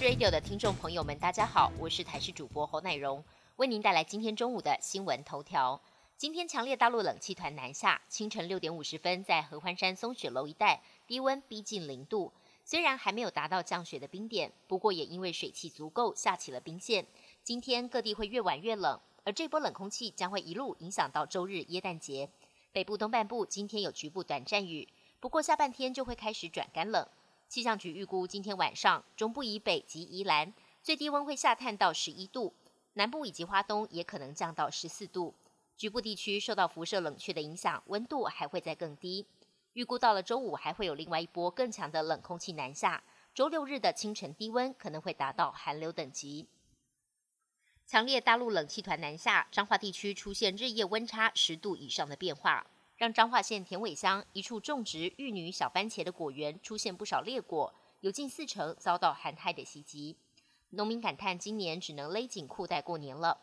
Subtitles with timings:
[0.00, 3.24] Radio 的听众朋友们，大家好，我是台视主播侯乃荣，
[3.56, 5.80] 为您带来今天中午的新闻头条。
[6.16, 12.32] 今天强烈大陆冷气团南下，清晨六点五十分，在合欢山松雪楼一带，低温逼近零度。
[12.64, 17.06] 虽然还没有达到降雪的冰点，不过也因为水汽足够，下起了冰线。
[17.42, 22.28] 今天各地会越晚越冷，而这波冷空气将会一路影响到周日耶诞节。
[22.72, 24.86] 北部东半部今天有局部短暂雨，
[25.20, 27.06] 不过下半天就会开始转干冷。
[27.48, 32.52] 气象局预估，今天晚上中部以北及宜兰最低温会下探到十一度，
[32.94, 35.32] 南部以及花东也可能降到十四度。
[35.76, 39.26] 局部地区受到辐射冷却的影响，温度还会再更低。
[39.74, 43.04] 预估到了周五还会有另外一波更强的冷空气南下，
[43.34, 46.48] 周六日的清晨低温可能会达到寒流等级。
[47.86, 52.66] 强烈大陆冷气团南下，彰化地区出现日夜温差十度以上的变化。
[52.96, 60.16] 让彰化县田尾乡一处种植玉女小番茄的果园出现不少裂果，有近四成遭到寒害的袭击。
[60.70, 63.38] 农民感叹今年只能勒紧裤带过年了。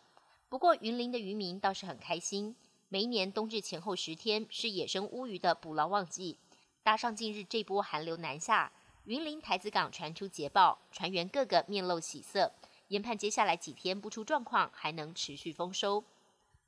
[0.50, 2.56] 不过云林的渔民倒是很开心，
[2.90, 6.40] 每一年冬至前后十天是野生乌鱼的捕捞旺季，
[6.82, 8.72] 搭上近日这波寒流南下，
[9.06, 12.54] 云林台子港传出捷报，船员个个面露喜色，
[12.88, 16.04] 研判接下来几天不出状况，还能持续丰收。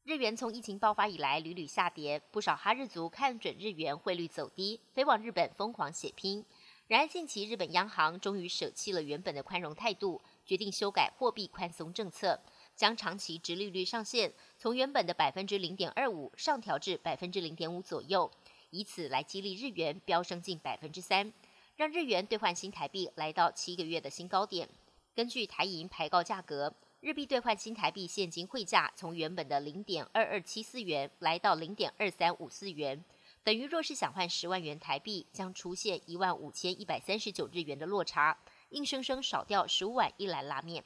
[0.06, 6.46] 日元从疫情爆发以来屡屡下跌，不少哈日族看准日元汇率走低，飞往日本疯狂血拼。
[6.88, 12.40] 然而近期日本央行终于舍弃了原本的宽容态度，决定修改货币宽松政策，
[12.76, 18.30] 将长期直利率上限从原本的百分之零点二五上调至百分之零点五左右，
[18.70, 21.34] 以此来激励日元飙升近百分之三，
[21.78, 24.70] 让日元兑换新台币来到七个月的新高点。
[25.16, 26.76] 根据台银排告价格。
[27.06, 33.06] 日币兑换新台币现金汇价从原本的零点二二七四元来到零点二三五四元，
[33.44, 38.36] 等于若是想换十万元台币，将出现一万五千一百三十九日元的落差，
[38.70, 40.84] 硬生生少掉十五碗一兰拉面。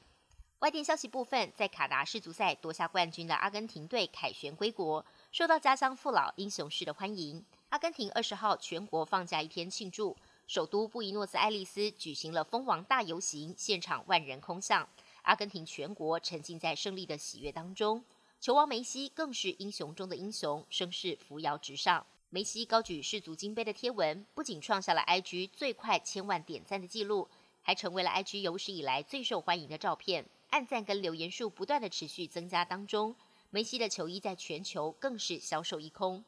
[0.59, 7.41] 外电消息部分，在卡达世足赛夺下冠军的阿根廷队凯旋归国，受到家乡父老英雄式的欢迎。
[7.69, 14.85] 阿根廷二十号全国放假一天庆祝，首都布宜诺斯艾利斯举行了蜂王大游行，现场万人空巷。
[15.29, 18.03] 阿根廷全国沉浸在胜利的喜悦当中，
[18.41, 22.03] 球王梅西更是英雄中的英雄，声势扶摇直上。
[22.31, 27.29] 梅西高举世足金杯的贴文，不仅创下了 IG 最快千万点赞的记录，
[27.61, 30.25] 还成为了 IG 有史以来最受欢迎的照片。
[30.49, 33.15] 按赞跟留言数不断的持续增加当中，
[33.51, 36.25] 梅西的球衣在全球更是销售一空。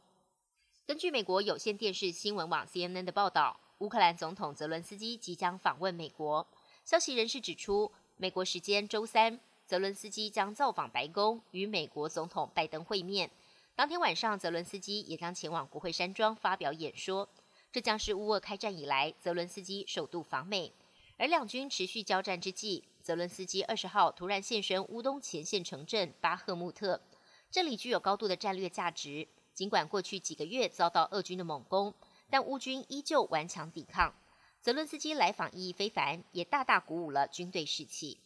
[0.85, 6.47] 根据美国有线电视新闻网 CNN 的报道，乌克兰总统泽伦斯基即将访问美国。
[6.85, 7.91] 消息人士指出。
[8.21, 13.27] 美国时间周三，泽伦斯基将造访白宫，与美国总统拜登会面。
[13.75, 17.27] 当天晚上，泽伦斯基也将前往国会山庄发表演说。
[17.71, 20.71] 这将是乌俄开战以来，泽伦斯基首度访美。
[21.17, 27.01] 而两军持续交战之际，泽伦斯基二十号突然现身乌东前线城镇巴赫穆特，
[27.49, 29.27] 这里具有高度的战略价值。
[29.55, 31.91] 尽管过去几个月遭到俄军的猛攻，
[32.29, 34.13] 但乌军依旧顽强抵抗。
[34.61, 38.19] 泽伦斯基来访意义非凡，也大大鼓舞了军队士气。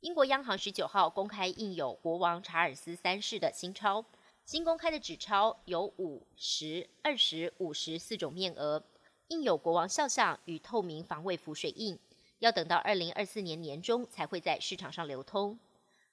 [0.00, 4.04] 英国央行十九号公开印有国王查尔斯三世的新钞，
[4.44, 8.82] 新公开的纸钞有五、十、二十、五十四种面额，
[9.28, 11.96] 印有国王肖像与透明防卫浮水印，
[12.40, 15.56] 要等到二零二四年年中才会在市场上流通。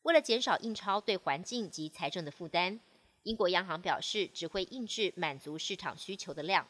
[0.04, 2.80] 为了减少印钞对环境及财政的负担，
[3.24, 6.68] 英国央行表示只会印制满足市场需求的量。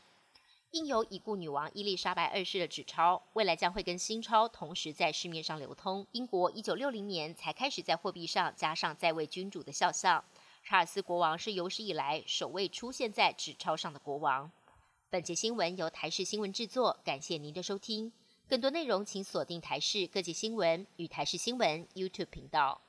[0.72, 6.06] 印有已故女王伊丽莎白二世的纸钞，未来将会跟新钞同时在市面上流通。
[6.12, 10.24] 英国一九六零年才开始在货币上加上在位君主的肖像。
[10.64, 14.52] 查尔斯国王是有史以来首位出现在纸钞上的国王。
[15.10, 18.12] 本节新闻由台视新闻制作，感谢您的收听。
[18.48, 22.80] 更多内容请锁定台视各界新闻与台视新闻 YouTube 频道。